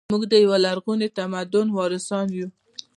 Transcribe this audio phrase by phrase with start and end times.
[0.11, 2.47] موږ د یو لرغوني تمدن وارثان یو